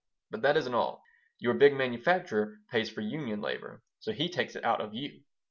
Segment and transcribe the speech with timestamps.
[0.31, 1.03] But that isn't all.
[1.37, 5.21] Your big manufacturer pays for union labor, so he takes it out of you.